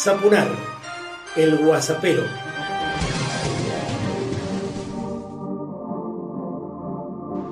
[0.00, 0.46] Zapunar,
[1.34, 2.22] el guasapero.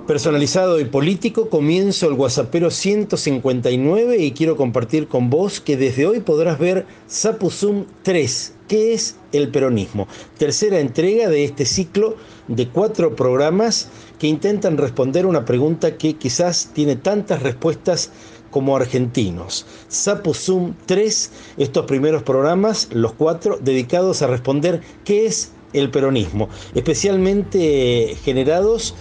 [0.06, 6.20] Personalizado y político, comienzo el Guasapero 159 y quiero compartir con vos que desde hoy
[6.20, 10.06] podrás ver Zapuzum 3, que es el peronismo.
[10.38, 12.14] Tercera entrega de este ciclo
[12.46, 13.88] de cuatro programas
[14.20, 18.12] que intentan responder una pregunta que quizás tiene tantas respuestas
[18.56, 19.66] como argentinos.
[19.90, 28.16] Zapuzum 3, estos primeros programas, los cuatro, dedicados a responder qué es el peronismo, especialmente
[28.24, 28.94] generados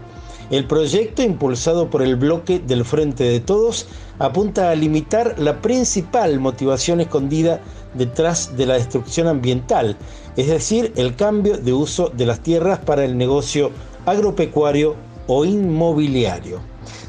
[0.51, 3.85] El proyecto, impulsado por el bloque del Frente de Todos,
[4.17, 7.61] apunta a limitar la principal motivación escondida
[7.93, 9.97] detrás de la destrucción ambiental,
[10.35, 13.71] es decir, el cambio de uso de las tierras para el negocio
[14.05, 14.95] agropecuario
[15.27, 16.59] o inmobiliario.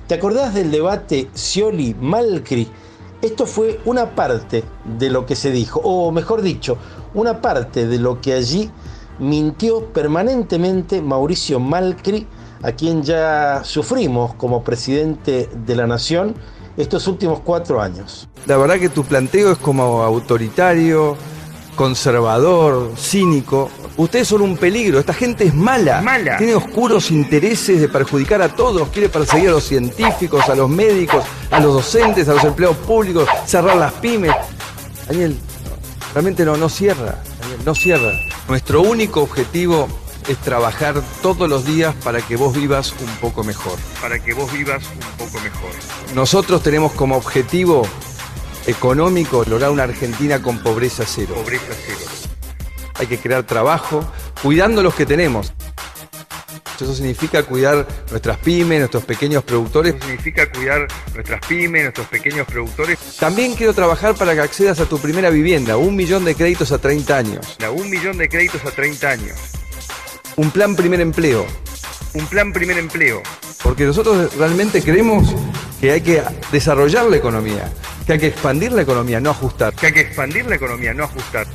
[0.07, 2.69] ¿Te acordás del debate Scioli-Malcri?
[3.23, 4.65] Esto fue una parte
[4.99, 6.79] de lo que se dijo, o mejor dicho,
[7.15, 8.71] una parte de lo que allí
[9.19, 12.27] mintió permanentemente Mauricio Malcri,
[12.63, 16.35] a quien ya sufrimos como presidente de la nación
[16.81, 18.29] estos últimos cuatro años.
[18.47, 21.17] La verdad que tu planteo es como autoritario,
[21.77, 23.71] conservador, cínico.
[23.97, 26.01] Ustedes son un peligro, esta gente es mala.
[26.01, 26.37] Mala.
[26.37, 31.25] Tiene oscuros intereses de perjudicar a todos, quiere perseguir a los científicos, a los médicos,
[31.51, 34.33] a los docentes, a los empleados públicos, cerrar las pymes.
[35.09, 35.37] Daniel,
[36.13, 38.13] realmente no, no cierra, Daniel, no cierra.
[38.49, 39.89] Nuestro único objetivo
[40.29, 43.79] es trabajar todos los días para que vos vivas un poco mejor.
[44.01, 45.71] Para que vos vivas un poco mejor.
[46.15, 47.87] Nosotros tenemos como objetivo
[48.67, 51.35] económico lograr una Argentina con pobreza cero.
[51.35, 52.11] Pobreza cero.
[52.95, 54.05] Hay que crear trabajo
[54.43, 55.53] cuidando los que tenemos.
[56.81, 59.95] Eso significa cuidar nuestras pymes, nuestros pequeños productores.
[59.95, 62.99] Eso significa cuidar nuestras pymes, nuestros pequeños productores.
[63.19, 66.79] También quiero trabajar para que accedas a tu primera vivienda, un millón de créditos a
[66.79, 67.57] 30 años.
[67.63, 69.60] A un millón de créditos a 30 años.
[70.41, 71.45] Un plan primer empleo.
[72.15, 73.23] Un plan primer empleo.
[73.63, 75.35] Porque nosotros realmente creemos
[75.83, 77.71] que hay que desarrollar la economía,
[78.07, 79.75] que hay que expandir la economía, no ajustar.
[79.75, 81.47] Que hay que expandir la economía, no ajustar.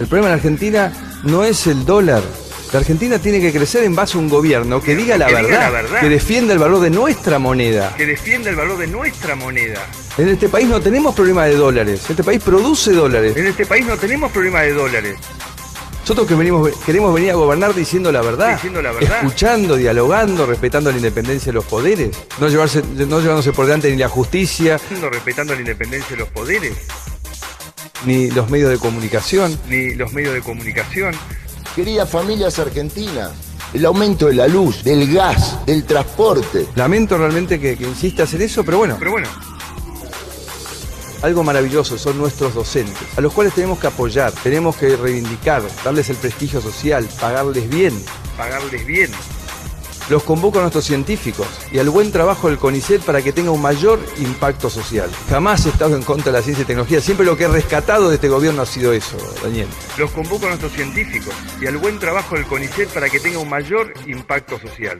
[0.00, 0.92] El problema en Argentina
[1.22, 2.20] no es el dólar.
[2.72, 5.42] La Argentina tiene que crecer en base a un gobierno que diga la, Que diga
[5.48, 6.00] verdad, la verdad.
[6.00, 7.94] que defienda el valor de nuestra moneda.
[7.96, 9.86] Que defienda el valor de nuestra moneda.
[10.18, 12.10] En este país no tenemos problema de dólares.
[12.10, 13.36] Este país produce dólares.
[13.36, 15.14] En este país no tenemos problema de dólares.
[16.04, 19.20] Nosotros que venimos, queremos venir a gobernar diciendo la verdad, Diciendo la verdad.
[19.22, 23.96] escuchando, dialogando, respetando la independencia de los poderes, no, llevarse, no llevándose por delante ni
[23.96, 24.78] la justicia,
[25.10, 26.74] Respetando la independencia de los poderes,
[28.04, 29.58] ni los medios de comunicación.
[29.66, 31.14] ni los medios de comunicación.
[31.74, 33.30] Queridas familias argentinas,
[33.72, 36.66] el aumento de la luz, del gas, del transporte.
[36.74, 39.28] Lamento realmente que, que insistas en eso, pero bueno, Pero bueno,
[41.24, 46.10] algo maravilloso son nuestros docentes, a los cuales tenemos que apoyar, tenemos que reivindicar, darles
[46.10, 47.94] el prestigio social, pagarles bien.
[48.36, 49.10] pagarles bien.
[50.10, 53.62] Los convoco a nuestros científicos y al buen trabajo del CONICET para que tenga un
[53.62, 55.08] mayor impacto social.
[55.30, 58.10] Jamás he estado en contra de la ciencia y tecnología, siempre lo que he rescatado
[58.10, 59.68] de este gobierno ha sido eso, Daniel.
[59.96, 63.48] Los convoco a nuestros científicos y al buen trabajo del CONICET para que tenga un
[63.48, 64.98] mayor impacto social.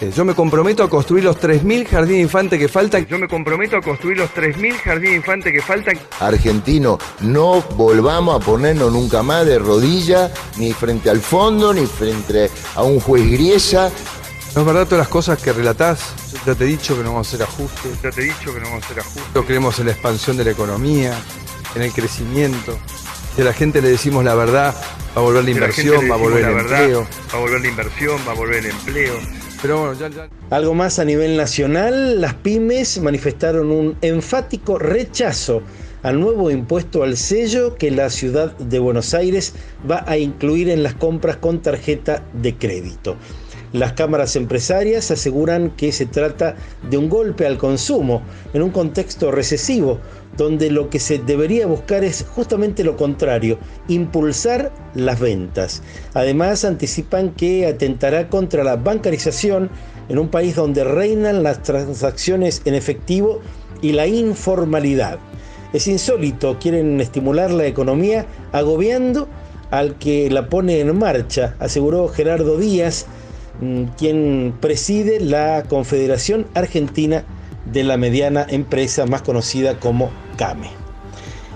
[0.00, 3.06] Eh, Yo me comprometo a construir los 3.000 jardines de infantes que faltan.
[3.06, 5.98] Yo me comprometo a construir los 3.000 jardines de infantes que faltan.
[6.20, 12.50] Argentino, no volvamos a ponernos nunca más de rodillas, ni frente al fondo, ni frente
[12.74, 13.90] a un juez griesa.
[14.54, 16.00] No es verdad todas las cosas que relatás.
[16.32, 18.02] Yo ya te he dicho que no vamos a hacer ajustes.
[18.02, 19.22] Ya te he dicho que no vamos a hacer ajustes.
[19.22, 21.14] Nosotros creemos en la expansión de la economía,
[21.74, 22.78] en el crecimiento.
[23.34, 24.74] Si a la gente le decimos la verdad,
[25.16, 27.06] va a volver la Si la gente inversión, va a volver el verdad, empleo.
[27.32, 29.14] Va a volver la inversión, va a volver el empleo.
[30.50, 35.62] Algo más a nivel nacional, las pymes manifestaron un enfático rechazo
[36.02, 39.54] al nuevo impuesto al sello que la ciudad de Buenos Aires
[39.90, 43.16] va a incluir en las compras con tarjeta de crédito.
[43.72, 46.56] Las cámaras empresarias aseguran que se trata
[46.88, 48.22] de un golpe al consumo
[48.52, 49.98] en un contexto recesivo,
[50.36, 53.58] donde lo que se debería buscar es justamente lo contrario,
[53.88, 55.82] impulsar las ventas.
[56.14, 59.70] Además, anticipan que atentará contra la bancarización
[60.08, 63.40] en un país donde reinan las transacciones en efectivo
[63.82, 65.18] y la informalidad.
[65.72, 69.28] Es insólito, quieren estimular la economía agobiando
[69.70, 73.06] al que la pone en marcha, aseguró Gerardo Díaz,
[73.60, 77.24] mm, quien preside la Confederación Argentina
[77.66, 80.70] de la Mediana Empresa, más conocida como CAME.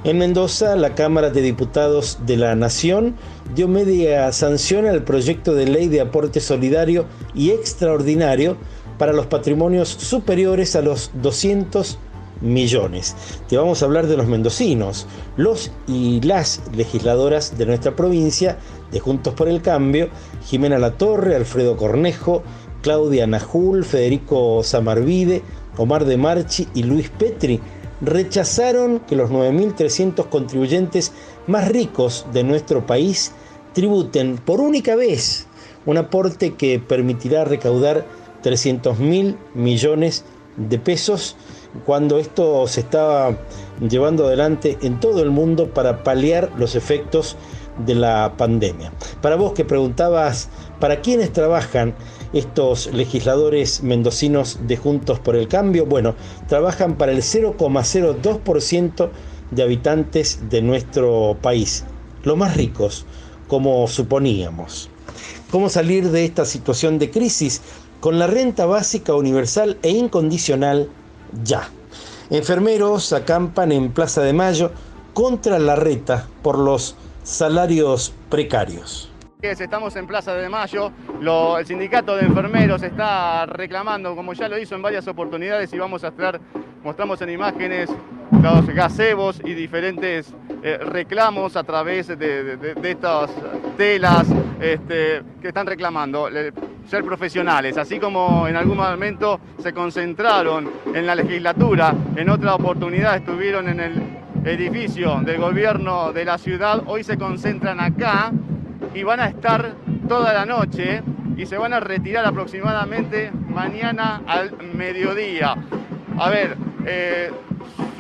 [0.05, 3.17] En Mendoza, la Cámara de Diputados de la Nación
[3.55, 8.57] dio media sanción al proyecto de ley de aporte solidario y extraordinario
[8.97, 11.99] para los patrimonios superiores a los 200
[12.41, 13.17] millones.
[13.49, 15.07] Te vamos a hablar de los mendocinos,
[15.37, 18.59] los y las legisladoras de nuestra provincia,
[18.93, 20.09] de Juntos por el Cambio,
[20.47, 22.43] Jimena Latorre, Alfredo Cornejo,
[22.83, 25.43] Claudia Najul, Federico Samarvide,
[25.77, 27.61] Omar de Marchi y Luis Petri,
[28.01, 31.13] rechazaron que los 9.300 contribuyentes
[31.47, 33.33] más ricos de nuestro país
[33.75, 35.47] tributen por única vez
[35.87, 38.05] un aporte que permitirá recaudar
[38.43, 40.25] 300 mil millones
[40.57, 41.37] de pesos
[41.85, 43.37] cuando esto se estaba
[43.81, 47.37] llevando adelante en todo el mundo para paliar los efectos
[47.87, 48.93] de la pandemia.
[49.23, 50.49] Para vos que preguntabas
[50.81, 51.95] para quiénes trabajan
[52.33, 56.15] estos legisladores mendocinos de Juntos por el Cambio, bueno,
[56.47, 59.11] trabajan para el 0,02%
[59.51, 61.85] de habitantes de nuestro país,
[62.23, 63.07] los más ricos,
[63.49, 64.91] como suponíamos.
[65.51, 67.63] ¿Cómo salir de esta situación de crisis?
[68.01, 70.89] Con la renta básica universal e incondicional
[71.43, 71.71] ya.
[72.31, 74.71] Enfermeros acampan en Plaza de Mayo
[75.15, 76.95] contra la reta por los
[77.25, 79.08] salarios precarios.
[79.41, 80.91] Estamos en Plaza de Mayo,
[81.57, 86.03] el sindicato de enfermeros está reclamando, como ya lo hizo en varias oportunidades, y vamos
[86.03, 86.41] a estar,
[86.83, 87.89] mostramos en imágenes
[88.43, 93.31] los gazebos y diferentes eh, reclamos a través de, estas
[93.77, 94.27] telas
[94.61, 96.29] este, que están reclamando
[96.89, 103.15] ser profesionales, así como en algún momento se concentraron en la legislatura, en otra oportunidad
[103.15, 104.03] estuvieron en el
[104.45, 108.33] edificio del gobierno de la ciudad, hoy se concentran acá
[108.95, 109.75] y van a estar
[110.09, 111.03] toda la noche
[111.37, 115.55] y se van a retirar aproximadamente mañana al mediodía.
[116.19, 117.31] A ver, eh,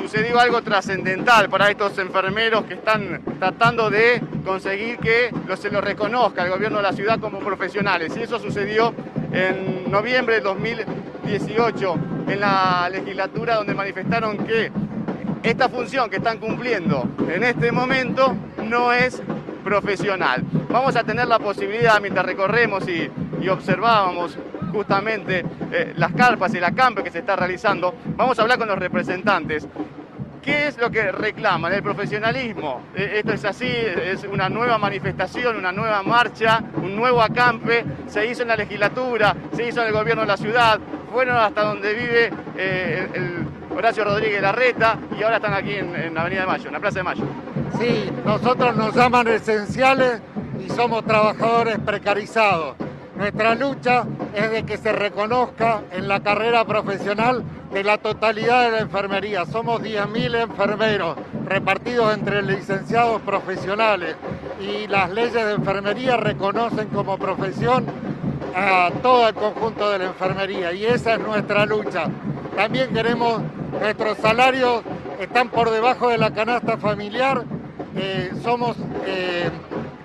[0.00, 6.44] sucedió algo trascendental para estos enfermeros que están tratando de conseguir que se los reconozca
[6.44, 8.16] el gobierno de la ciudad como profesionales.
[8.16, 8.94] Y eso sucedió
[9.32, 11.94] en noviembre de 2018
[12.28, 14.72] en la legislatura donde manifestaron que
[15.42, 18.34] esta función que están cumpliendo en este momento
[18.64, 19.22] no es
[19.62, 20.42] profesional.
[20.70, 23.10] Vamos a tener la posibilidad, mientras recorremos y,
[23.48, 24.36] observábamos
[24.72, 25.42] justamente
[25.72, 28.78] eh, las carpas y la campa que se está realizando, vamos a hablar con los
[28.78, 29.66] representantes.
[30.42, 31.72] ¿Qué es lo que reclaman?
[31.72, 32.82] El profesionalismo.
[32.94, 37.84] Eh, esto es así, es una nueva manifestación, una nueva marcha, un nuevo acampe.
[38.06, 40.78] Se hizo en la legislatura, se hizo en el gobierno de la ciudad,
[41.10, 43.06] fueron hasta donde vive eh,
[43.74, 46.98] Horacio Rodríguez Larreta y ahora están aquí en, en Avenida de Mayo, en la Plaza
[46.98, 47.24] de Mayo.
[47.78, 50.20] Sí, nosotros nos llaman esenciales
[50.64, 52.76] y somos trabajadores precarizados.
[53.16, 58.70] Nuestra lucha es de que se reconozca en la carrera profesional de la totalidad de
[58.70, 59.44] la enfermería.
[59.44, 64.14] Somos 10.000 enfermeros repartidos entre licenciados profesionales
[64.60, 67.86] y las leyes de enfermería reconocen como profesión
[68.54, 72.08] a todo el conjunto de la enfermería y esa es nuestra lucha.
[72.56, 73.42] También queremos,
[73.80, 74.82] nuestros salarios
[75.20, 77.44] están por debajo de la canasta familiar
[78.00, 79.50] eh, somos eh,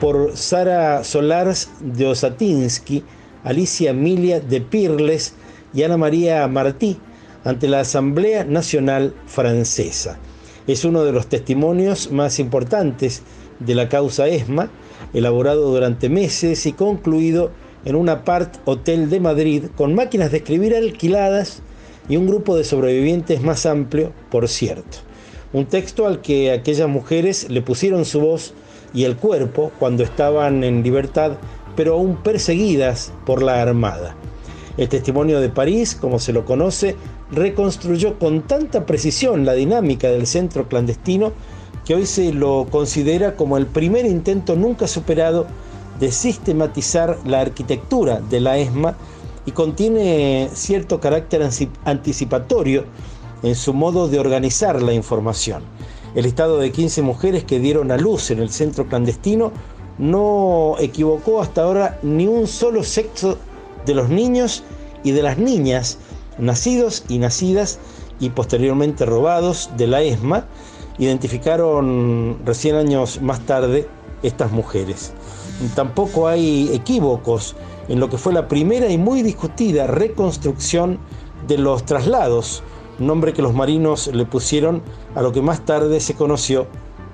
[0.00, 3.04] por Sara Solars de Osatinsky,
[3.44, 5.34] Alicia Emilia de Pirles
[5.74, 6.98] y Ana María Martí
[7.44, 10.18] ante la Asamblea Nacional Francesa.
[10.66, 13.22] Es uno de los testimonios más importantes
[13.58, 14.70] de la causa ESMA,
[15.12, 17.50] elaborado durante meses y concluido
[17.84, 21.62] en un apart hotel de Madrid con máquinas de escribir alquiladas
[22.08, 24.98] y un grupo de sobrevivientes más amplio, por cierto.
[25.52, 28.54] Un texto al que aquellas mujeres le pusieron su voz
[28.94, 31.32] y el cuerpo cuando estaban en libertad,
[31.76, 34.16] pero aún perseguidas por la Armada.
[34.76, 36.96] El testimonio de París, como se lo conoce,
[37.30, 41.32] reconstruyó con tanta precisión la dinámica del centro clandestino
[41.84, 45.46] que hoy se lo considera como el primer intento nunca superado
[45.98, 48.96] de sistematizar la arquitectura de la ESMA
[49.46, 51.48] y contiene cierto carácter
[51.84, 52.84] anticipatorio
[53.42, 55.62] en su modo de organizar la información.
[56.14, 59.50] El listado de 15 mujeres que dieron a luz en el centro clandestino
[59.98, 63.38] no equivocó hasta ahora ni un solo sexo
[63.86, 64.62] de los niños
[65.02, 65.98] y de las niñas
[66.38, 67.78] nacidos y nacidas
[68.20, 70.46] y posteriormente robados de la ESMA,
[70.98, 73.88] identificaron recién años más tarde
[74.22, 75.12] estas mujeres.
[75.74, 77.56] Tampoco hay equívocos
[77.88, 80.98] en lo que fue la primera y muy discutida reconstrucción
[81.46, 82.62] de los traslados,
[82.98, 84.82] nombre que los marinos le pusieron
[85.14, 86.66] a lo que más tarde se conoció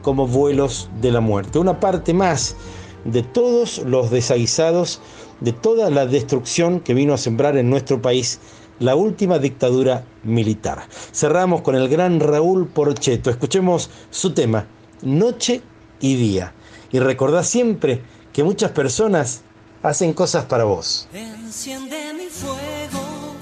[0.03, 1.59] como vuelos de la muerte.
[1.59, 2.57] Una parte más
[3.05, 5.01] de todos los desaguisados,
[5.41, 8.41] de toda la destrucción que vino a sembrar en nuestro país
[8.81, 10.87] la última dictadura militar.
[11.13, 13.31] Cerramos con el gran Raúl Porcheto.
[13.31, 14.67] Escuchemos su tema,
[15.03, 15.63] Noche
[16.01, 16.55] y Día.
[16.91, 19.43] Y recordá siempre que muchas personas
[19.83, 21.09] hacen cosas para vos.
[21.13, 23.35] Enciende mi fuego,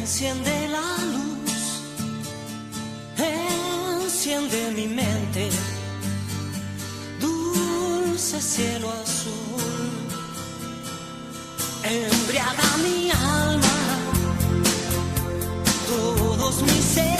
[0.00, 0.80] enciende la
[1.12, 1.82] luz,
[4.04, 5.50] enciende mi mente,
[7.20, 9.49] dulce cielo azul,
[16.94, 17.19] todos